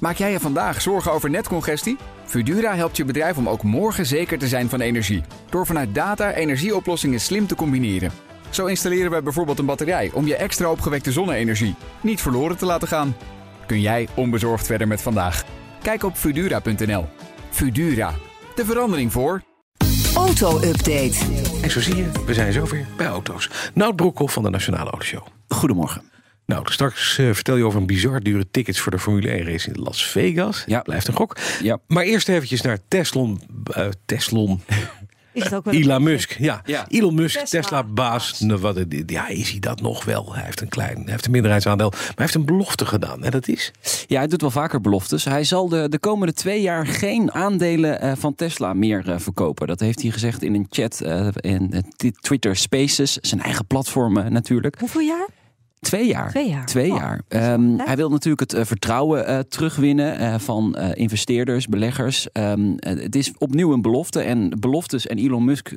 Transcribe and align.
Maak 0.00 0.16
jij 0.16 0.32
je 0.32 0.40
vandaag 0.40 0.80
zorgen 0.80 1.12
over 1.12 1.30
netcongestie? 1.30 1.96
Fudura 2.24 2.74
helpt 2.74 2.96
je 2.96 3.04
bedrijf 3.04 3.36
om 3.36 3.48
ook 3.48 3.62
morgen 3.62 4.06
zeker 4.06 4.38
te 4.38 4.48
zijn 4.48 4.68
van 4.68 4.80
energie. 4.80 5.22
Door 5.50 5.66
vanuit 5.66 5.94
data 5.94 6.32
energieoplossingen 6.32 7.20
slim 7.20 7.46
te 7.46 7.54
combineren. 7.54 8.10
Zo 8.50 8.66
installeren 8.66 9.10
we 9.10 9.22
bijvoorbeeld 9.22 9.58
een 9.58 9.66
batterij 9.66 10.10
om 10.14 10.26
je 10.26 10.36
extra 10.36 10.70
opgewekte 10.70 11.12
zonne-energie 11.12 11.74
niet 12.00 12.20
verloren 12.20 12.56
te 12.56 12.66
laten 12.66 12.88
gaan. 12.88 13.16
Kun 13.66 13.80
jij 13.80 14.08
onbezorgd 14.14 14.66
verder 14.66 14.88
met 14.88 15.02
vandaag? 15.02 15.44
Kijk 15.82 16.02
op 16.02 16.16
Fudura.nl. 16.16 17.08
Fudura, 17.50 18.14
de 18.54 18.64
verandering 18.64 19.12
voor. 19.12 19.42
Auto-update. 20.16 21.18
En 21.62 21.70
zo 21.70 21.80
zie 21.80 21.96
je, 21.96 22.10
we 22.26 22.34
zijn 22.34 22.52
zover 22.52 22.86
bij 22.96 23.06
auto's. 23.06 23.50
Nout 23.74 23.96
Broekhoff 23.96 24.32
van 24.32 24.42
de 24.42 24.50
Nationale 24.50 24.90
Autoshow. 24.90 25.26
Goedemorgen. 25.48 26.02
Nou, 26.50 26.72
straks 26.72 27.18
eh, 27.18 27.30
vertel 27.32 27.56
je 27.56 27.64
over 27.64 27.80
een 27.80 27.86
bizar 27.86 28.20
dure 28.20 28.50
tickets 28.50 28.80
voor 28.80 28.92
de 28.92 28.98
Formule 28.98 29.30
1 29.30 29.44
race 29.44 29.70
in 29.72 29.82
Las 29.82 30.06
Vegas. 30.06 30.64
Ja. 30.66 30.80
Blijft 30.80 31.08
een 31.08 31.14
gok. 31.14 31.36
Ja. 31.62 31.78
Maar 31.86 32.04
eerst 32.04 32.28
eventjes 32.28 32.60
naar 32.60 32.78
Teslon. 32.88 33.40
eh, 33.74 33.88
Teslon. 34.06 34.60
Is 35.32 35.44
het 35.44 35.54
ook 35.54 35.64
wel 35.64 35.74
Elon 35.74 36.02
Musk. 36.02 36.36
Ja. 36.38 36.62
Ja. 36.64 36.86
Elon 36.88 37.14
Musk, 37.14 37.38
Tesla. 37.38 37.60
Tesla-baas. 37.60 38.40
Nou, 38.40 38.60
wat, 38.60 38.84
ja, 39.06 39.28
is 39.28 39.50
hij 39.50 39.60
dat 39.60 39.80
nog 39.80 40.04
wel? 40.04 40.34
Hij 40.34 40.44
heeft 40.44 40.60
een 40.60 40.68
klein, 40.68 40.96
hij 41.02 41.10
heeft 41.12 41.24
een 41.24 41.30
minderheidsaandeel. 41.30 41.90
Maar 41.90 42.00
hij 42.06 42.14
heeft 42.16 42.34
een 42.34 42.44
belofte 42.44 42.86
gedaan. 42.86 43.24
En 43.24 43.30
dat 43.30 43.48
is? 43.48 43.72
Ja, 44.06 44.18
hij 44.18 44.26
doet 44.26 44.40
wel 44.40 44.50
vaker 44.50 44.80
beloftes. 44.80 45.24
Hij 45.24 45.44
zal 45.44 45.68
de, 45.68 45.88
de 45.88 45.98
komende 45.98 46.32
twee 46.32 46.60
jaar 46.60 46.86
geen 46.86 47.32
aandelen 47.32 48.00
eh, 48.00 48.12
van 48.18 48.34
Tesla 48.34 48.74
meer 48.74 49.10
eh, 49.10 49.18
verkopen. 49.18 49.66
Dat 49.66 49.80
heeft 49.80 50.02
hij 50.02 50.10
gezegd 50.10 50.42
in 50.42 50.54
een 50.54 50.66
chat 50.70 51.00
eh, 51.00 51.28
in 51.34 51.72
eh, 51.72 52.10
Twitter 52.20 52.56
Spaces. 52.56 53.12
Zijn 53.12 53.42
eigen 53.42 53.66
platform 53.66 54.16
eh, 54.16 54.26
natuurlijk. 54.26 54.76
Hoeveel 54.78 55.00
jaar? 55.00 55.28
Twee 55.80 56.06
jaar. 56.06 56.30
Twee 56.30 56.48
jaar. 56.48 56.66
Twee 56.66 56.90
Oh, 56.92 56.96
jaar. 56.98 57.20
Ehm, 57.28 57.78
hij 57.78 57.96
wil 57.96 58.10
natuurlijk 58.10 58.40
het 58.40 58.54
eh, 58.54 58.64
vertrouwen 58.64 59.26
eh, 59.26 59.38
terugwinnen 59.38 60.18
eh, 60.18 60.34
van 60.38 60.74
eh, 60.74 60.88
investeerders, 60.94 61.66
beleggers. 61.66 62.32
Ehm, 62.32 62.72
eh, 62.76 63.02
het 63.02 63.14
is 63.16 63.32
opnieuw 63.38 63.72
een 63.72 63.82
belofte. 63.82 64.20
En 64.20 64.56
beloftes 64.60 65.06
en 65.06 65.18
Elon 65.18 65.44
Musk, 65.44 65.76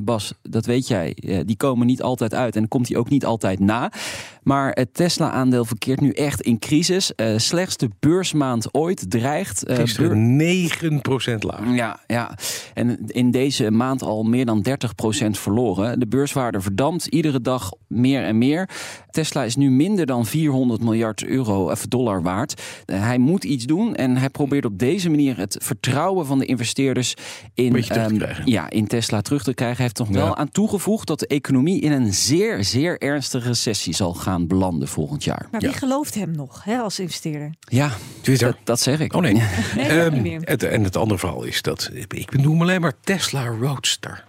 Bas, 0.00 0.32
dat 0.42 0.66
weet 0.66 0.88
jij, 0.88 1.16
die 1.46 1.56
komen 1.56 1.86
niet 1.86 2.02
altijd 2.02 2.34
uit. 2.34 2.56
En 2.56 2.68
komt 2.68 2.88
hij 2.88 2.96
ook 2.96 3.08
niet 3.08 3.24
altijd 3.24 3.58
na. 3.58 3.92
Maar 4.42 4.70
het 4.72 4.94
Tesla-aandeel 4.94 5.64
verkeert 5.64 6.00
nu 6.00 6.10
echt 6.10 6.40
in 6.40 6.58
crisis. 6.58 7.14
Eh, 7.14 7.32
slechtste 7.36 7.88
beursmaand 8.00 8.74
ooit 8.74 9.10
dreigt. 9.10 9.64
eh, 9.64 9.76
beur- 9.76 9.86
Gisteren 9.86 10.36
9% 10.36 11.42
lager. 11.42 11.74
ja, 11.74 12.00
ja, 12.06 12.34
en 12.74 12.98
in 13.06 13.30
deze 13.30 13.70
maand 13.70 14.02
al 14.02 14.22
meer 14.22 14.46
dan 14.46 14.62
30% 14.62 15.38
verloren. 15.38 15.98
De 16.00 16.06
beurswaarde 16.06 16.60
verdampt 16.60 17.06
iedere 17.06 17.40
dag 17.40 17.70
meer 17.86 18.22
en 18.24 18.38
meer. 18.38 18.68
Tesla 19.10 19.35
is 19.44 19.56
nu 19.56 19.70
minder 19.70 20.06
dan 20.06 20.26
400 20.26 20.82
miljard 20.82 21.24
euro 21.24 21.70
of 21.70 21.86
dollar 21.86 22.22
waard. 22.22 22.62
Eh, 22.84 23.00
hij 23.00 23.18
moet 23.18 23.44
iets 23.44 23.64
doen 23.64 23.94
en 23.94 24.16
hij 24.16 24.30
probeert 24.30 24.64
op 24.64 24.78
deze 24.78 25.10
manier 25.10 25.36
het 25.36 25.56
vertrouwen 25.62 26.26
van 26.26 26.38
de 26.38 26.44
investeerders 26.46 27.14
in, 27.54 27.72
Beetje 27.72 27.92
terug 27.92 28.06
te 28.08 28.12
ehm, 28.14 28.22
krijgen. 28.22 28.46
ja, 28.50 28.70
in 28.70 28.86
Tesla 28.86 29.20
terug 29.20 29.42
te 29.42 29.54
krijgen. 29.54 29.76
Hij 29.76 29.84
heeft 29.84 29.96
toch 29.96 30.08
Ja. 30.08 30.14
wel 30.14 30.36
aan 30.36 30.48
toegevoegd 30.50 31.06
dat 31.06 31.18
de 31.18 31.26
economie 31.26 31.80
in 31.80 31.92
een 31.92 32.14
zeer, 32.14 32.64
zeer 32.64 32.98
ernstige 32.98 33.48
recessie 33.48 33.94
zal 33.94 34.14
gaan 34.14 34.46
belanden 34.46 34.88
volgend 34.88 35.24
jaar. 35.24 35.48
Maar 35.50 35.60
wie 35.60 35.72
gelooft 35.72 36.14
hem 36.14 36.30
nog 36.30 36.64
hè, 36.64 36.76
als 36.78 36.98
investeerder? 36.98 37.54
Ja, 37.60 37.90
Twitter. 38.20 38.46
dat, 38.48 38.56
dat 38.64 38.80
zeg 38.80 39.00
ik. 39.00 39.14
Oh 39.14 39.20
nee. 39.22 39.34
Ehm, 39.76 40.40
het, 40.44 40.62
en 40.62 40.84
het 40.84 40.96
andere 40.96 41.18
verhaal 41.18 41.42
is 41.44 41.62
dat, 41.62 41.90
ik 42.08 42.30
benoem 42.30 42.62
alleen 42.62 42.80
maar 42.80 42.92
Tesla 43.00 43.46
Roadster. 43.46 44.10
Er 44.10 44.24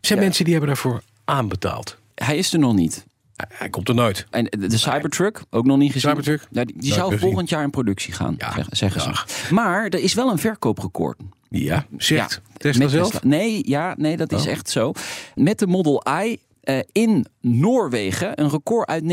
zijn 0.00 0.18
Ja. 0.18 0.24
mensen 0.24 0.44
die 0.44 0.52
hebben 0.54 0.72
daarvoor 0.74 1.02
aanbetaald. 1.24 1.96
Hij 2.14 2.36
is 2.36 2.52
er 2.52 2.58
nog 2.58 2.74
niet. 2.74 3.04
Hij- 3.36 3.70
komt 3.70 3.88
er 3.88 3.94
nooit. 3.94 4.26
En 4.30 4.44
de 4.44 4.76
Cybertruck, 4.78 5.42
ook 5.50 5.64
nog 5.64 5.76
niet 5.78 5.92
gezien. 5.92 6.10
Cybertruck? 6.10 6.46
Die 6.50 6.64
die 6.66 6.74
Nou, 6.76 6.92
zou 6.92 7.04
gezien. 7.12 7.18
volgend 7.28 7.48
jaar 7.48 7.62
in 7.62 7.70
productie 7.70 8.12
gaan, 8.12 8.34
Ja, 8.38 8.52
zeg- 8.52 8.66
zeggen 8.70 9.00
ze. 9.00 9.12
Maar 9.54 9.84
er 9.84 9.98
is 9.98 10.14
wel 10.14 10.30
een 10.30 10.38
verkooprecord. 10.38 11.18
Ja, 11.48 11.86
zegt 11.96 12.32
Ja, 12.32 12.38
Tesla 12.56 12.88
zelf. 12.88 13.22
Nee, 13.22 13.68
ja, 13.68 13.94
nee, 13.98 14.16
dat 14.16 14.32
is 14.32 14.42
Oh. 14.42 14.48
echt 14.50 14.70
zo. 14.70 14.92
Met 15.34 15.58
de 15.58 15.66
Model 15.66 16.02
I 16.24 16.36
eh, 16.60 16.78
in 16.92 17.26
Noorwegen, 17.40 18.40
een 18.40 18.50
record 18.50 18.88
uit 18.88 19.04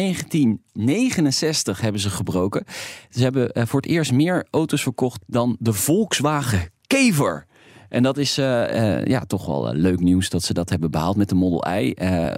1969 0.74 1.82
hebben 1.82 2.02
ze 2.02 2.10
gebroken. 2.10 2.64
Ze 3.10 3.24
hebben 3.24 3.52
eh, 3.52 3.66
voor 3.66 3.82
het 3.82 3.90
eerst 3.90 4.12
meer 4.12 4.46
auto's 4.52 4.82
verkocht 4.84 5.22
dan 5.28 5.56
de 5.60 5.74
Volkswagen 5.74 6.72
Kever. 6.88 7.46
En 7.94 8.04
dat 8.04 8.18
is 8.18 8.38
eh, 8.38 8.96
eh, 8.98 9.06
ja, 9.06 9.20
toch 9.28 9.46
wel 9.46 9.68
eh, 9.70 9.76
leuk 9.76 10.00
nieuws 10.00 10.30
dat 10.30 10.44
ze 10.44 10.54
dat 10.54 10.70
hebben 10.70 10.92
behaald 10.92 11.16
met 11.16 11.30
de 11.30 11.36
Model 11.36 11.66
I. 11.80 11.94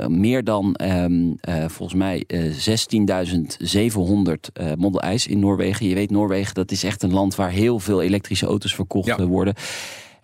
Meer 0.07 0.43
dan 0.43 0.75
ehm, 0.75 1.31
eh, 1.41 1.65
volgens 1.67 1.97
mij 1.99 2.23
eh 2.27 2.43
16.700 2.43 2.47
eh, 4.53 4.71
Model 4.77 5.11
I's 5.11 5.27
in 5.27 5.39
Noorwegen. 5.39 5.87
Je 5.87 5.95
weet, 5.95 6.11
Noorwegen 6.11 6.53
dat 6.53 6.71
is 6.71 6.83
echt 6.83 7.03
een 7.03 7.13
land 7.13 7.35
waar 7.35 7.49
heel 7.49 7.79
veel 7.79 8.01
elektrische 8.01 8.45
auto's 8.45 8.75
verkocht 8.75 9.07
Ja. 9.07 9.25
worden. 9.25 9.53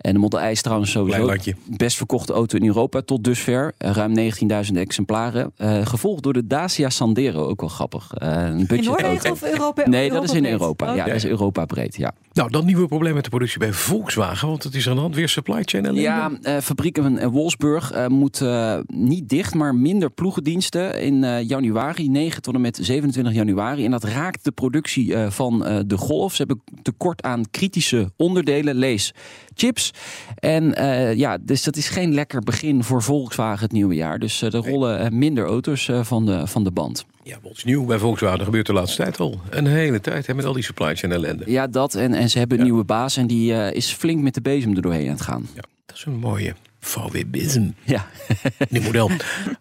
En 0.02 0.14
de 0.14 0.20
Model 0.20 0.42
I 0.44 0.52
is 0.52 0.62
trouwens 0.62 0.92
sowieso 0.92 1.34
best 1.78 1.98
verkochte 1.98 2.34
auto 2.34 2.58
in 2.58 2.66
Europa 2.66 3.02
tot 3.02 3.24
dusver. 3.24 3.74
Eh, 3.78 3.92
ruim 3.92 4.14
19.000 4.14 4.78
exemplaren. 4.78 5.52
Eh, 5.58 5.86
gevolgd 5.86 6.24
door 6.24 6.34
de 6.34 6.48
Dacia 6.48 6.90
Sandero, 6.90 7.48
ook 7.48 7.60
wel 7.60 7.70
grappig. 7.70 8.14
Eh, 8.14 8.28
een 8.30 8.58
In 8.60 8.66
budgetauto. 8.66 9.02
Noorwegen 9.02 9.32
of 9.32 9.44
Europa? 9.44 9.88
Nee, 9.90 10.10
dat 10.10 10.24
is 10.24 10.34
in 10.34 10.42
breed? 10.42 10.52
Europa. 10.52 10.94
Ja, 10.94 11.06
dat 11.06 11.16
is 11.16 11.26
Europa 11.26 11.66
breed. 11.66 11.96
Ja, 11.96 12.14
Nou, 12.34 12.50
dan 12.52 12.66
nieuwe 12.66 12.88
probleem 12.88 13.14
met 13.14 13.24
de 13.24 13.30
productie 13.30 13.60
bij 13.60 13.74
Volkswagen. 13.74 14.48
Want 14.48 14.64
het 14.64 14.76
is 14.76 14.90
aan 14.90 14.96
de 14.96 15.02
hand 15.02 15.16
weer 15.16 15.30
supply 15.30 15.62
chain 15.66 15.84
ellende. 15.86 16.02
ja 16.02 16.32
eh, 16.42 16.58
fabriek 16.58 16.98
in 16.98 17.30
Wolfsburg 17.30 17.92
eh, 17.92 18.08
moet 18.08 18.44
niet 18.88 19.30
dicht, 19.30 19.54
maar 19.54 19.76
minder 19.76 20.10
ploegendiensten 20.12 21.02
in 21.02 21.24
eh, 21.24 21.48
januari, 21.48 22.10
9 22.10 22.42
tot 22.42 22.54
en 22.56 22.62
met 22.62 22.80
27 22.82 23.34
januari. 23.34 23.86
En 23.86 23.92
dat 23.92 24.04
raakt 24.04 24.44
de 24.44 24.52
productie 24.52 25.16
eh, 25.16 25.30
van 25.30 25.66
eh, 25.66 25.80
de 25.86 25.98
Golf. 25.98 26.32
Ze 26.36 26.38
hebben 26.38 26.62
tekort 26.82 27.24
aan 27.24 27.44
kritische 27.52 28.12
onderdelen, 28.18 28.76
lees 28.76 29.14
chips. 29.56 29.92
En 30.36 30.76
eh, 30.76 31.14
ja, 31.16 31.38
dus 31.42 31.64
dat 31.64 31.76
is 31.76 31.90
geen 31.90 32.14
lekker 32.14 32.42
begin 32.42 32.84
voor 32.84 33.04
Volkswagen 33.04 33.64
het 33.64 33.72
nieuwe 33.72 33.96
jaar. 33.96 34.20
Dus 34.20 34.42
eh, 34.42 34.54
er 34.54 34.70
rollen 34.70 35.00
eh, 35.00 35.10
minder 35.12 35.46
auto's 35.46 35.90
van, 36.02 36.26
de, 36.26 36.48
van 36.48 36.64
de 36.64 36.72
band. 36.72 37.06
Ja, 37.24 37.38
wat 37.44 37.52
is 37.52 37.64
nieuw 37.64 37.86
bij 37.86 37.98
Volkswagen? 37.98 38.38
Dat 38.38 38.46
gebeurt 38.46 38.66
de 38.66 38.74
laatste 38.74 39.04
tijd 39.04 39.20
al. 39.20 39.40
Een 39.50 39.68
hele 39.68 40.02
tijd 40.02 40.28
hè, 40.28 40.34
met 40.34 40.46
al 40.46 40.54
die 40.54 40.64
supply 40.64 40.96
chain 40.96 41.14
ellende. 41.14 41.44
Ja, 41.48 41.68
dat. 41.68 41.96
En, 41.96 42.14
en 42.14 42.30
ze 42.30 42.38
hebben 42.38 42.58
een 42.58 42.64
nieuwe 42.64 42.84
baas 42.84 43.18
en 43.18 43.28
die 43.28 43.72
is 43.74 43.92
flink 43.92 44.22
met 44.22 44.34
de 44.34 44.42
bezem 44.42 44.76
er 44.76 44.82
doorheen 44.82 45.06
aan 45.08 45.14
het 45.14 45.22
gaan. 45.22 45.48
Ja, 45.56 45.62
dat 45.86 45.96
is 45.96 46.06
een 46.06 46.20
mooie 46.20 46.54
VW 46.80 47.18
Bism. 47.28 47.70
Ja. 47.84 48.08
Nieuw 48.70 48.82
model. 48.82 49.10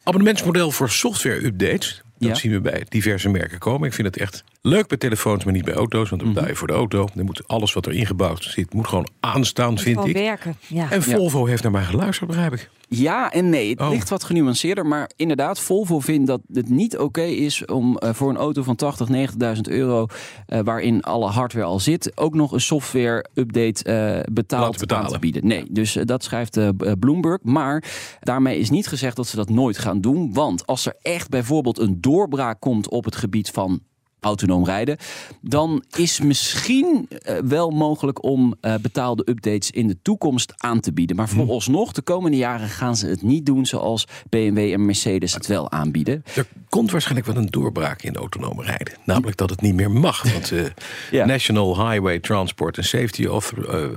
Abonnementsmodel 0.03 0.71
voor 0.71 0.91
software-updates. 0.91 2.03
Dat 2.19 2.29
Ja. 2.29 2.35
zien 2.35 2.53
we 2.53 2.61
bij 2.61 2.85
diverse 2.89 3.29
merken 3.29 3.59
komen. 3.59 3.89
Ik 3.89 3.95
vind 3.95 4.07
het 4.07 4.17
echt 4.17 4.45
leuk 4.63 4.89
bij 4.89 4.99
telefoons, 4.99 5.45
maar 5.45 5.53
niet 5.55 5.65
bij 5.65 5.75
auto's. 5.75 6.09
Want 6.11 6.23
dan 6.23 6.33
betaal 6.33 6.49
je 6.49 6.57
voor 6.57 6.67
de 6.67 6.73
auto. 6.73 7.09
Dan 7.15 7.25
moet 7.25 7.49
alles 7.49 7.73
wat 7.73 7.87
er 7.87 7.93
ingebouwd 7.93 8.43
zit, 8.45 8.75
moet 8.75 8.87
gewoon 8.89 9.09
aanstaan, 9.21 9.79
vind 9.79 9.95
Gewoon 9.95 10.09
ik. 10.11 10.17
werken. 10.17 10.57
Ja. 10.67 10.91
En 10.91 11.03
Volvo 11.03 11.47
heeft 11.47 11.63
naar 11.63 11.73
mij 11.73 11.85
geluisterd, 11.85 12.29
begrijp 12.29 12.53
ik. 12.53 12.71
Ja 12.89 13.31
en 13.33 13.49
nee. 13.51 13.71
Het 13.71 13.81
Oh. 13.81 13.91
ligt 13.91 14.09
wat 14.09 14.25
genuanceerder. 14.25 14.87
Maar 14.87 15.11
inderdaad, 15.17 15.61
Volvo 15.61 16.01
vindt 16.01 16.27
dat 16.27 16.41
het 16.53 16.69
niet 16.69 16.99
oké 16.99 17.23
is 17.23 17.65
om 17.65 17.97
eh, 17.99 18.15
voor 18.15 18.31
een 18.31 18.37
auto 18.37 18.63
van 18.63 18.77
80, 18.77 19.09
90.000 19.09 19.69
euro, 19.69 20.07
eh, 20.47 20.61
waarin 20.65 21.03
alle 21.03 21.29
hardware 21.29 21.67
al 21.67 21.81
zit, 21.81 22.13
ook 22.17 22.35
nog 22.35 22.53
een 22.53 22.61
software-update 22.61 23.85
eh 23.85 24.33
betaald 24.33 24.93
aan 24.93 25.07
te 25.07 25.19
bieden. 25.19 25.47
Nee, 25.47 25.65
dus 25.71 25.93
dat 26.05 26.25
schrijft 26.25 26.59
Bloomberg. 26.99 27.39
Maar 27.43 27.85
daarmee 28.21 28.59
is 28.59 28.71
niet 28.71 28.87
gezegd 28.87 29.17
dat 29.17 29.27
ze 29.27 29.37
dat 29.37 29.49
nooit 29.49 29.79
gaan 29.79 30.01
doen. 30.01 30.33
Want 30.33 30.67
als 30.67 30.87
er 30.87 30.95
echt 31.03 31.29
bijvoorbeeld 31.29 31.79
een 31.79 32.01
doorbraak 32.01 32.61
komt 32.61 32.89
op 32.89 33.05
het 33.05 33.17
gebied 33.17 33.51
van 33.51 33.81
autonoom 34.21 34.65
rijden, 34.65 34.97
dan 35.41 35.85
is 35.97 36.21
misschien 36.21 37.07
eh, 37.09 37.37
wel 37.45 37.71
mogelijk 37.71 38.25
om 38.25 38.55
eh, 38.61 38.75
betaalde 38.83 39.23
updates 39.29 39.71
in 39.71 39.89
de 39.89 39.97
toekomst 40.03 40.55
aan 40.57 40.81
te 40.81 40.93
bieden. 40.93 41.17
Maar 41.17 41.29
vooralsnog, 41.29 41.93
de 41.93 42.03
komende 42.03 42.37
jaren 42.37 42.69
gaan 42.69 42.97
ze 42.97 43.07
het 43.07 43.23
niet 43.23 43.47
doen 43.47 43.67
zoals 43.67 44.07
BMW 44.29 44.73
en 44.73 44.85
Mercedes 44.85 45.35
het 45.35 45.47
wel 45.47 45.71
aanbieden. 45.71 46.23
Er 46.35 46.47
komt 46.69 46.91
waarschijnlijk 46.91 47.27
wel 47.27 47.37
een 47.37 47.47
doorbraak 47.51 48.03
in 48.03 48.17
autonome 48.17 48.63
rijden. 48.63 48.95
Namelijk 49.05 49.37
dat 49.37 49.51
het 49.51 49.61
niet 49.61 49.75
meer 49.75 49.91
mag. 49.91 50.23
Want 50.33 50.51
eh, 50.53 50.65
Ja. 51.11 51.25
National 51.27 51.91
Highway 51.91 52.19
Transport 52.19 52.77
and 52.77 52.87
Safety 52.87 53.27
Author- 53.27 53.69
eh, 53.69 53.89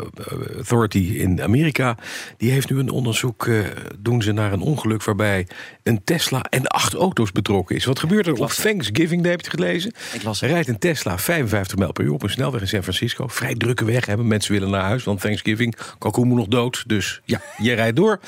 Authority 0.56 0.98
in 0.98 1.42
Amerika... 1.42 1.98
die 2.38 2.52
heeft 2.52 2.70
nu 2.70 2.80
een 2.80 2.90
onderzoek, 2.90 3.48
eh, 3.48 3.60
doen 4.00 4.22
ze 4.22 4.32
naar 4.32 4.54
een 4.54 4.62
ongeluk... 4.62 5.04
waarbij 5.04 5.48
een 5.84 6.04
Tesla 6.04 6.42
en 6.50 6.68
acht 6.68 6.94
auto's 6.94 7.32
betrokken 7.32 7.76
is. 7.76 7.86
Wat 7.86 8.00
gebeurt 8.00 8.28
er 8.28 8.34
op 8.34 8.50
Thanksgiving 8.50 9.22
Day, 9.22 9.32
heb 9.32 9.42
je 9.42 9.48
het 9.48 9.56
gelezen? 9.60 9.92
Ik 10.14 10.24
las 10.24 10.42
rijdt 10.42 10.68
een 10.68 10.80
Tesla 10.80 11.18
55 11.18 11.78
mijl 11.78 11.92
per 11.92 12.04
uur 12.04 12.12
op 12.12 12.24
een 12.24 12.30
snelweg 12.30 12.62
in 12.62 12.68
San 12.68 12.82
Francisco. 12.82 13.28
Vrij 13.28 13.56
drukke 13.56 13.86
weg 13.86 14.06
hebben. 14.06 14.28
Mensen 14.28 14.54
willen 14.54 14.70
naar 14.70 14.82
huis, 14.82 15.04
want 15.04 15.22
Thanksgiving, 15.22 15.76
kalkoen 15.98 16.28
moet 16.28 16.38
nog 16.38 16.48
dood. 16.48 16.84
Dus 16.88 17.22
ja, 17.26 17.42
je 17.58 17.74
rijdt 17.74 17.96
door. 17.96 18.20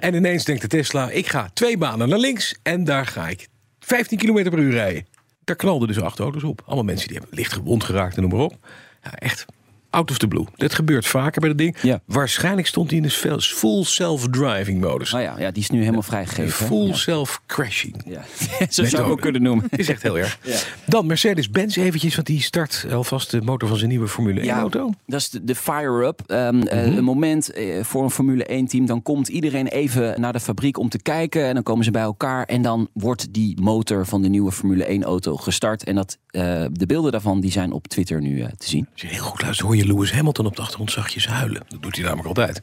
En 0.00 0.14
ineens 0.14 0.44
denkt 0.44 0.62
de 0.62 0.68
Tesla, 0.68 1.10
ik 1.10 1.26
ga 1.26 1.50
twee 1.54 1.78
banen 1.78 2.08
naar 2.08 2.18
links... 2.18 2.54
en 2.62 2.84
daar 2.84 3.06
ga 3.06 3.28
ik 3.28 3.48
15 3.78 4.18
kilometer 4.18 4.50
per 4.50 4.60
uur 4.60 4.72
rijden. 4.72 5.06
Daar 5.44 5.56
knalden 5.56 5.88
dus 5.88 6.00
acht 6.00 6.20
op. 6.20 6.62
Allemaal 6.64 6.84
mensen 6.84 7.08
die 7.08 7.18
hebben 7.18 7.36
licht 7.36 7.52
gewond 7.52 7.84
geraakt 7.84 8.16
en 8.16 8.22
noem 8.22 8.30
maar 8.30 8.40
op. 8.40 8.56
Ja, 9.02 9.14
echt 9.14 9.46
out 9.94 10.10
of 10.10 10.18
the 10.18 10.28
blue. 10.28 10.44
Dat 10.56 10.74
gebeurt 10.74 11.06
vaker 11.06 11.40
bij 11.40 11.48
dat 11.48 11.58
ding. 11.58 11.76
Ja. 11.82 12.00
Waarschijnlijk 12.06 12.66
stond 12.66 12.88
hij 12.90 12.96
in 12.98 13.04
de 13.04 13.10
full 13.40 13.84
self-driving 13.84 14.80
modus. 14.80 15.10
Nou 15.12 15.24
ja, 15.24 15.34
ja, 15.38 15.50
die 15.50 15.62
is 15.62 15.70
nu 15.70 15.78
helemaal 15.80 16.02
vrijgegeven. 16.02 16.66
Full 16.66 16.86
Ja. 16.86 16.94
self-crashing. 16.94 17.94
Ja. 18.06 18.22
Zo 18.68 18.84
zou 18.84 19.04
je 19.04 19.10
ook 19.10 19.20
kunnen 19.20 19.42
noemen. 19.42 19.64
Is 19.76 19.88
echt 19.88 20.02
heel 20.02 20.18
erg. 20.18 20.38
Dan 20.86 21.06
Mercedes-Benz 21.06 21.76
eventjes, 21.76 22.14
want 22.14 22.26
die 22.26 22.42
start 22.42 22.86
alvast 22.92 23.30
de 23.30 23.40
motor 23.42 23.68
van 23.68 23.76
zijn 23.78 23.90
nieuwe 23.90 24.08
Formule 24.08 24.40
1 24.40 24.48
Ja, 24.48 24.58
auto. 24.58 24.90
dat 25.06 25.20
is 25.20 25.30
de, 25.30 25.44
de 25.44 25.54
fire-up. 25.54 26.20
Ehm, 26.26 26.60
eh, 26.62 26.82
Mhm. 26.84 26.96
Een 26.96 27.04
moment 27.04 27.52
eh, 27.52 27.84
voor 27.84 28.02
een 28.04 28.10
Formule 28.10 28.44
1-team. 28.50 28.86
Dan 28.86 29.02
komt 29.02 29.28
iedereen 29.28 29.66
even 29.66 30.20
naar 30.20 30.32
de 30.32 30.40
fabriek 30.40 30.78
om 30.78 30.88
te 30.88 31.02
kijken. 31.02 31.46
En 31.46 31.54
dan 31.54 31.62
komen 31.62 31.84
ze 31.84 31.90
bij 31.90 32.02
elkaar. 32.02 32.44
En 32.44 32.62
dan 32.62 32.88
wordt 32.92 33.32
die 33.32 33.60
motor 33.62 34.06
van 34.06 34.22
de 34.22 34.28
nieuwe 34.28 34.52
Formule 34.52 34.98
1-auto 35.00 35.36
gestart. 35.36 35.84
En 35.84 35.94
dat, 35.94 36.18
eh, 36.30 36.64
de 36.72 36.86
beelden 36.86 37.12
daarvan 37.12 37.40
die 37.40 37.50
zijn 37.50 37.72
op 37.72 37.86
Twitter 37.88 38.20
nu 38.20 38.44
te 38.58 38.68
zien. 38.68 38.88
Als 38.92 39.00
je 39.02 39.06
heel 39.08 39.22
goed 39.22 39.42
luistert, 39.42 39.66
hoor 39.68 39.76
je 39.76 39.83
Lewis 39.84 40.12
Hamilton 40.12 40.46
op 40.46 40.56
de 40.56 40.62
achtergrond 40.62 40.90
zachtjes 40.90 41.26
huilen. 41.26 41.62
Dat 41.68 41.82
doet 41.82 41.94
hij 41.94 42.04
namelijk 42.04 42.28
altijd. 42.28 42.62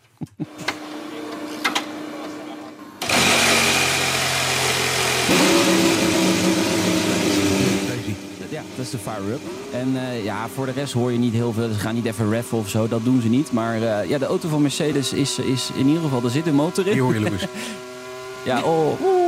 Ja, 8.50 8.62
dat 8.75 8.85
is 8.85 8.91
de 8.91 8.97
fire-up. 8.97 9.41
En 9.73 9.97
eh, 9.97 10.23
ja, 10.23 10.47
voor 10.47 10.65
de 10.65 10.71
rest 10.71 10.94
hoor 10.94 11.12
je 11.12 11.18
niet 11.18 11.33
heel 11.33 11.53
veel. 11.53 11.73
Ze 11.73 11.79
gaan 11.79 11.95
niet 11.95 12.06
even 12.06 12.29
reffen 12.29 12.57
of 12.57 12.69
zo. 12.69 12.88
Dat 12.88 13.03
doen 13.03 13.21
ze 13.21 13.27
niet. 13.27 13.51
Maar 13.51 13.81
eh, 13.81 14.09
ja, 14.09 14.18
de 14.18 14.25
auto 14.25 14.50
van 14.50 14.62
Mercedes 14.62 15.13
is, 15.13 15.39
is 15.39 15.69
in 15.75 15.88
ieder 15.88 16.01
geval... 16.01 16.23
Er 16.23 16.29
zit 16.29 16.47
een 16.47 16.56
motor 16.56 16.88
in. 16.88 16.94
Hier 16.94 17.01
hoor 17.01 17.13
je 17.13 17.19
Lewis. 17.19 17.45
Ja, 18.45 18.62
oh. 18.63 19.20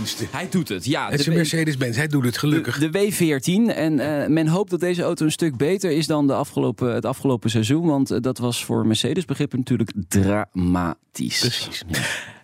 Hij 0.00 0.08
doet 0.08 0.18
het 0.18 0.28
tenminste. 0.28 0.36
Hij 0.36 0.48
doet 0.48 0.68
het, 0.68 0.84
ja. 0.84 1.10
Het 1.10 1.20
is 1.20 1.26
een 1.26 1.32
Mercedes-Benz, 1.32 1.96
hij 1.96 2.06
doet 2.06 2.24
het 2.24 2.38
gelukkig. 2.38 2.78
De, 2.78 2.90
de 2.90 3.12
W14. 3.12 3.74
En 3.76 3.98
eh, 3.98 4.28
men 4.28 4.46
hoopt 4.46 4.70
dat 4.70 4.80
deze 4.80 5.02
auto 5.02 5.24
een 5.24 5.32
stuk 5.32 5.56
beter 5.56 5.90
is 5.90 6.06
dan 6.06 6.26
de 6.26 6.34
afgelopen, 6.34 6.94
het 6.94 7.04
afgelopen 7.04 7.50
seizoen. 7.50 7.86
Want 7.86 8.10
eh, 8.10 8.20
dat 8.20 8.38
was 8.38 8.64
voor 8.64 8.86
Mercedes 8.86 9.24
begrip 9.24 9.52
natuurlijk 9.52 9.92
dramatisch. 10.08 11.38
Precies. 11.38 11.82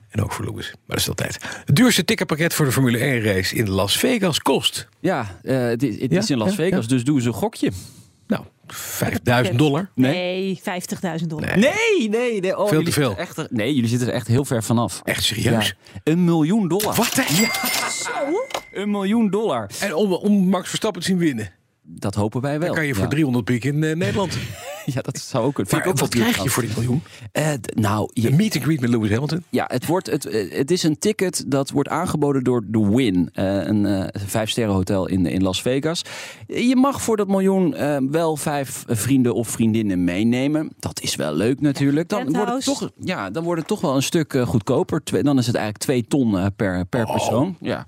En 0.09 0.23
ook 0.23 0.33
voor 0.33 0.45
Lewis. 0.45 0.67
Maar 0.67 0.81
dat 0.87 0.99
is 0.99 1.09
altijd. 1.09 1.39
Het 1.65 1.77
duurste 1.77 2.05
ticketpakket 2.05 2.55
voor 2.55 2.65
de 2.65 2.73
Formule 2.73 2.99
1 2.99 3.23
race 3.23 3.55
in 3.55 3.71
Las 3.71 3.99
Vegas 3.99 4.41
kost. 4.41 4.89
Ja, 5.01 5.39
eh, 5.43 5.61
het, 5.61 5.83
is, 5.83 6.01
het 6.01 6.11
Ja, 6.11 6.19
is 6.19 6.31
in 6.31 6.39
Las 6.39 6.55
Vegas, 6.55 6.83
ja. 6.83 6.89
dus 6.89 7.05
doe 7.05 7.17
eens 7.17 7.25
een 7.25 7.33
gokje. 7.33 7.71
Nou, 8.27 8.45
5000 8.73 9.59
dollar. 9.59 9.91
Nee, 9.95 10.61
50.000 11.21 11.27
dollar. 11.27 11.59
Nee, 11.59 12.09
nee. 12.09 12.41
nee. 12.41 12.57
Oh, 12.59 12.63
Veel 12.69 12.71
jullie 12.79 12.85
te 12.87 12.93
veel. 12.93 13.09
zitten 13.09 13.27
Echt, 13.27 13.37
er- 13.37 13.47
nee, 13.51 13.75
jullie 13.75 13.89
zitten 13.91 14.09
er 14.09 14.15
echt 14.15 14.27
heel 14.27 14.45
ver 14.45 14.63
vanaf. 14.65 15.01
Echt 15.05 15.25
serieus? 15.25 15.67
Ja, 15.95 16.01
een 16.05 16.25
miljoen 16.25 16.69
dollar. 16.69 16.95
Wat? 16.95 17.15
hè? 17.21 17.45
Een 18.83 18.91
miljoen 18.91 19.31
dollar. 19.31 19.71
En 19.81 19.95
om, 19.95 20.13
om 20.13 20.49
Max 20.49 20.69
Verstappen 20.69 21.01
te 21.03 21.09
zien 21.09 21.19
winnen, 21.19 21.51
Dat 21.83 22.15
hopen 22.15 22.41
wij 22.41 22.59
wel. 22.59 22.67
dan 22.67 22.77
kan 22.77 22.87
je 22.87 22.95
voor 22.95 23.03
ja. 23.03 23.09
300 23.09 23.45
piek 23.45 23.65
in 23.65 23.85
eh, 23.85 23.97
Nederland. 23.97 24.37
Ja, 24.95 25.01
dat 25.03 25.19
zou 25.19 25.45
ook 25.45 25.55
kunnen. 25.55 25.73
Vind 25.73 25.85
Maar 25.85 25.95
ik 25.95 26.01
ook 26.03 26.11
wat 26.11 26.21
krijg 26.21 26.43
je 26.43 26.49
voor 26.51 26.63
die 26.63 26.73
miljoen? 26.77 27.03
Eh, 27.33 27.53
d- 27.53 27.75
nou, 27.75 28.11
je, 28.13 28.29
Een 28.29 28.37
meet 28.37 28.55
and 28.55 28.65
greet 28.65 28.81
met 28.81 28.91
Lewis 28.91 29.11
Hamilton. 29.11 29.45
Ja, 29.51 29.65
het, 29.69 29.87
wordt, 29.87 30.07
het, 30.11 30.27
eh, 30.27 30.59
het 30.59 30.71
is 30.71 30.83
een 30.83 30.99
ticket 30.99 31.45
dat 31.49 31.71
wordt 31.71 31.89
aangeboden 31.89 32.45
door 32.45 32.65
The 32.73 32.95
Win. 32.97 33.31
eh, 33.33 33.45
een 33.67 33.87
eh 33.87 34.05
vijfsterren 34.27 34.75
hotel 34.75 35.07
in, 35.09 35.27
in 35.27 35.43
Las 35.43 35.63
Vegas. 35.63 36.03
Je 36.47 36.77
mag 36.77 37.03
voor 37.03 37.17
dat 37.17 37.29
miljoen 37.29 37.75
wel 38.11 38.37
vijf 38.37 38.85
vrienden 38.87 39.35
of 39.35 39.49
vriendinnen 39.49 40.05
meenemen. 40.05 40.73
Dat 40.79 41.01
is 41.01 41.17
wel 41.17 41.35
leuk 41.35 41.61
natuurlijk. 41.61 42.09
Dan 42.09 42.33
wordt, 42.33 42.51
het 42.51 42.65
toch, 42.65 42.91
ja, 43.01 43.31
dan 43.31 43.43
wordt 43.45 43.59
het 43.59 43.69
toch 43.69 43.81
wel 43.81 43.95
een 43.97 44.03
stuk 44.03 44.39
goedkoper. 44.47 45.05
Twee- 45.05 45.23
dan 45.23 45.39
is 45.39 45.47
het 45.47 45.55
eigenlijk 45.57 45.85
twee 45.85 46.07
ton 46.07 46.53
per, 46.57 46.85
per 46.87 47.07
persoon. 47.07 47.57
Ja. 47.61 47.85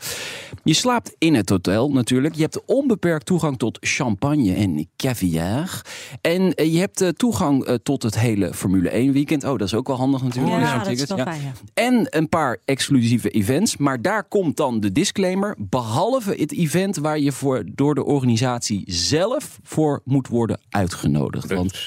Je 0.64 0.74
slaapt 0.74 1.14
in 1.18 1.34
het 1.34 1.48
hotel 1.48 1.90
natuurlijk. 1.90 2.34
Je 2.34 2.42
hebt 2.42 2.64
onbeperkt 2.66 3.26
toegang 3.26 3.58
tot 3.58 3.78
champagne 3.80 4.54
en 4.54 4.88
caviar. 4.96 5.82
En 6.20 6.42
je 6.70 6.78
hebt 6.78 6.87
eh, 7.00 7.08
toegang 7.08 7.64
eh, 7.64 7.74
tot 7.74 8.02
het 8.02 8.18
hele 8.18 8.54
Formule 8.54 8.88
1 8.88 9.12
weekend. 9.12 9.44
Oh, 9.44 9.50
dat 9.58 9.60
is 9.66 9.74
ook 9.74 9.86
wel 9.86 9.96
handig 9.96 10.22
natuurlijk. 10.22 10.56
Ja, 10.60 10.78
dat 10.78 10.86
is 10.88 11.04
wel 11.04 11.16
Ja. 11.16 11.24
fijn, 11.24 11.40
ja. 11.42 11.52
En 11.74 12.06
een 12.10 12.28
paar 12.28 12.56
exclusieve 12.64 13.30
events. 13.30 13.76
Maar 13.76 14.02
daar 14.02 14.24
komt 14.24 14.56
dan 14.56 14.80
de 14.80 14.92
disclaimer. 14.92 15.56
Behalve 15.58 16.34
het 16.34 16.52
event 16.52 16.96
waar 16.96 17.18
je 17.18 17.32
voor, 17.32 17.64
door 17.74 17.94
de 17.94 18.04
organisatie 18.04 18.82
zelf 18.86 19.58
voor 19.62 20.00
moet 20.04 20.28
worden 20.28 20.60
uitgenodigd. 20.68 21.52
Want 21.52 21.78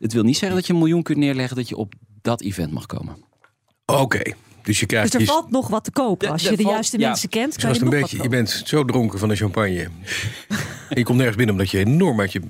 het 0.00 0.12
wil 0.12 0.22
niet 0.22 0.36
zeggen 0.36 0.58
dat 0.58 0.66
je 0.66 0.72
een 0.72 0.78
miljoen 0.78 1.02
kunt 1.02 1.18
neerleggen 1.18 1.56
dat 1.56 1.68
je 1.68 1.76
op 1.76 1.92
dat 2.22 2.40
event 2.42 2.72
mag 2.72 2.86
komen. 2.86 3.16
Oké, 3.86 4.32
dus 4.62 4.80
je 4.80 4.86
krijgt... 4.86 5.12
Dus 5.12 5.20
er 5.20 5.26
je- 5.26 5.32
valt 5.32 5.50
nog 5.50 5.68
wat 5.68 5.84
te 5.84 5.90
kopen. 5.90 6.28
Als 6.30 6.42
je 6.42 6.56
de 6.56 6.62
juiste 6.62 6.98
mensen 6.98 7.28
kent, 7.28 7.50
kan 7.50 7.60
Zoals 7.60 7.76
je 7.78 7.84
nog 7.84 7.92
een 7.92 8.00
beetje, 8.00 8.16
wat 8.16 8.24
je 8.24 8.30
bent 8.30 8.62
zo 8.64 8.84
dronken 8.84 9.18
van 9.18 9.28
de 9.28 9.36
champagne. 9.36 9.78
en 9.80 9.90
je 10.98 11.02
komt 11.02 11.16
nergens 11.16 11.36
binnen 11.36 11.54
omdat 11.54 11.70
je 11.70 11.78
enorm 11.78 12.20
uit 12.20 12.32
je 12.32 12.40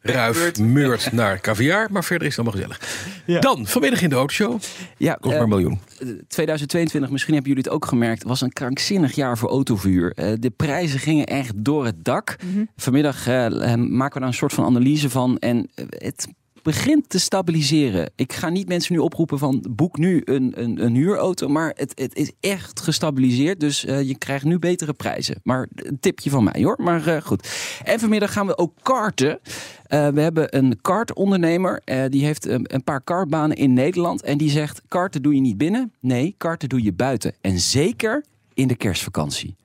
ruif 0.00 0.58
meurt 0.58 1.12
naar 1.12 1.40
caviar. 1.40 1.88
Maar 1.90 2.04
verder 2.04 2.26
is 2.26 2.36
het 2.36 2.46
allemaal 2.46 2.68
gezellig. 2.68 3.40
Dan, 3.40 3.66
vanmiddag 3.66 4.02
in 4.02 4.08
de 4.08 4.14
autoshow. 4.14 4.60
Ja, 4.96 5.14
Kost 5.14 5.34
eh, 5.34 5.40
maar 5.40 5.42
een 5.42 5.48
miljoen. 5.48 5.80
2022, 6.28 7.10
misschien 7.10 7.34
hebben 7.34 7.52
jullie 7.52 7.66
het 7.66 7.74
ook 7.74 7.86
gemerkt, 7.86 8.22
was 8.22 8.40
een 8.40 8.52
krankzinnig 8.52 9.14
jaar 9.14 9.38
voor 9.38 9.48
autovuur. 9.48 10.12
Eh, 10.12 10.32
de 10.38 10.50
prijzen 10.50 10.98
gingen 10.98 11.26
echt 11.26 11.52
door 11.56 11.84
het 11.84 12.04
dak. 12.04 12.36
Vanmiddag 12.76 13.26
eh, 13.26 13.72
eh, 13.72 13.78
maken 13.78 14.14
we 14.14 14.18
daar 14.18 14.28
een 14.28 14.34
soort 14.34 14.52
van 14.52 14.64
analyse 14.64 15.10
van. 15.10 15.38
En 15.38 15.68
eh, 15.74 15.84
het 15.88 16.28
begint 16.68 17.08
te 17.08 17.18
stabiliseren. 17.18 18.10
Ik 18.14 18.32
ga 18.32 18.48
niet 18.48 18.68
mensen 18.68 18.94
nu 18.94 18.98
oproepen 18.98 19.38
van 19.38 19.64
boek 19.70 19.98
nu 19.98 20.22
een, 20.24 20.52
een, 20.62 20.84
een 20.84 20.94
huurauto. 20.94 21.48
Maar 21.48 21.72
het, 21.76 21.92
het 21.94 22.14
is 22.14 22.32
echt 22.40 22.80
gestabiliseerd. 22.80 23.60
Dus 23.60 23.84
eh, 23.84 24.02
je 24.02 24.18
krijgt 24.18 24.44
nu 24.44 24.58
betere 24.58 24.92
prijzen. 24.92 25.40
Maar 25.42 25.68
een 25.74 26.00
tipje 26.00 26.30
van 26.30 26.44
mij 26.44 26.62
hoor. 26.62 26.76
Maar 26.78 27.06
eh, 27.06 27.22
goed. 27.22 27.48
En 27.84 28.00
vanmiddag 28.00 28.32
gaan 28.32 28.46
we 28.46 28.58
ook 28.58 28.72
karten. 28.82 29.40
Eh, 29.82 30.08
we 30.08 30.20
hebben 30.20 30.56
een 30.56 30.78
kartondernemer. 30.80 31.80
eh 31.84 32.04
die 32.08 32.24
heeft 32.24 32.46
een, 32.46 32.74
een 32.74 32.84
paar 32.84 33.00
kartbanen 33.00 33.56
in 33.56 33.72
Nederland. 33.72 34.22
En 34.22 34.38
die 34.38 34.50
zegt: 34.50 34.82
karten 34.88 35.22
doe 35.22 35.34
je 35.34 35.40
niet 35.40 35.58
binnen. 35.58 35.92
Nee, 36.00 36.34
karten 36.38 36.68
doe 36.68 36.82
je 36.82 36.92
buiten. 36.92 37.34
En 37.40 37.58
zeker 37.58 38.24
in 38.54 38.68
de 38.68 38.76
kerstvakantie. 38.76 39.56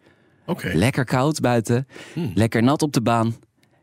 Oké. 0.45 0.71
Lekker 0.73 1.05
koud 1.05 1.41
buiten. 1.41 1.87
Lekker 2.33 2.63
nat 2.63 2.81
op 2.81 2.93
de 2.93 3.01
baan. 3.01 3.35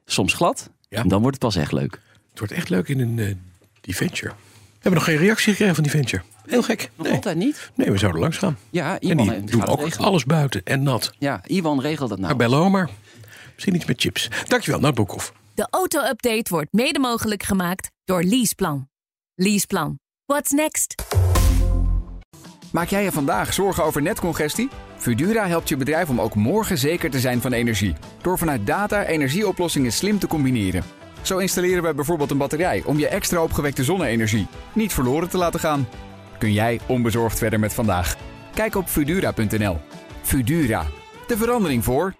Soms 0.04 0.34
glad. 0.34 0.70
Ja. 0.88 1.02
En 1.02 1.08
dan 1.08 1.20
wordt 1.20 1.36
het 1.42 1.44
pas 1.44 1.62
echt 1.62 1.72
leuk. 1.72 2.00
Het 2.40 2.48
wordt 2.48 2.52
echt 2.64 2.68
leuk 2.68 2.88
in 2.88 3.00
een 3.00 3.18
eh 3.18 3.34
die 3.80 3.96
venture. 3.96 4.28
We 4.32 4.70
hebben 4.72 4.92
nog 4.94 5.04
geen 5.04 5.16
reactie 5.16 5.50
gekregen 5.50 5.74
van 5.74 5.82
die 5.84 5.92
venture. 5.92 6.22
Heel 6.46 6.62
gek. 6.62 6.90
Nog 6.96 7.06
Nee, 7.06 7.14
altijd 7.16 7.36
niet. 7.36 7.70
nee 7.74 7.90
we 7.90 7.98
zouden 7.98 8.20
langs 8.20 8.36
gaan. 8.36 8.56
Ja, 8.70 8.98
En 9.00 9.08
Iwan, 9.10 9.26
die 9.28 9.34
eh, 9.36 9.46
doen 9.46 9.66
ook 9.66 9.80
regelen. 9.80 10.06
alles 10.06 10.24
buiten 10.24 10.60
en 10.64 10.82
nat. 10.82 11.12
Ja, 11.18 11.40
Iwan 11.46 11.80
regelt 11.80 12.08
dat 12.08 12.18
nou. 12.18 12.36
Maar 12.36 12.48
bellen 12.48 12.70
maar. 12.70 12.90
Misschien 13.54 13.74
iets 13.74 13.84
met 13.84 14.00
chips. 14.00 14.28
Dankjewel, 14.46 14.80
Nout 14.80 14.94
Broekhoff. 14.94 15.32
De 15.54 15.66
auto-update 15.70 16.50
wordt 16.50 16.72
mede 16.72 16.98
mogelijk 16.98 17.42
gemaakt 17.42 17.90
door 18.04 18.22
Leaseplan. 18.22 18.88
Leaseplan. 19.34 19.98
What's 20.24 20.50
next? 20.50 20.94
Maak 22.72 22.88
jij 22.88 23.04
je 23.04 23.12
vandaag 23.12 23.52
zorgen 23.52 23.84
over 23.84 24.02
netcongestie? 24.02 24.68
Fudura 24.96 25.46
helpt 25.46 25.68
je 25.68 25.76
bedrijf 25.76 26.08
om 26.08 26.20
ook 26.20 26.34
morgen 26.34 26.78
zeker 26.78 27.10
te 27.10 27.20
zijn 27.20 27.40
van 27.40 27.52
energie. 27.52 27.94
Door 28.22 28.38
vanuit 28.38 28.66
data 28.66 29.04
energieoplossingen 29.04 29.92
slim 29.92 30.18
te 30.18 30.26
combineren. 30.26 30.82
Zo 31.22 31.38
installeren 31.38 31.82
we 31.82 31.94
bijvoorbeeld 31.94 32.30
een 32.30 32.38
batterij 32.38 32.82
om 32.86 32.98
je 32.98 33.08
extra 33.08 33.42
opgewekte 33.42 33.84
zonne-energie 33.84 34.46
niet 34.72 34.92
verloren 34.92 35.28
te 35.28 35.38
laten 35.38 35.60
gaan. 35.60 35.88
Kun 36.38 36.52
jij 36.52 36.80
onbezorgd 36.86 37.38
verder 37.38 37.60
met 37.60 37.74
vandaag? 37.74 38.16
Kijk 38.54 38.74
op 38.74 38.88
Fudura.nl. 38.88 39.78
Fudura, 40.22 40.86
de 41.26 41.36
verandering 41.36 41.84
voor. 41.84 42.19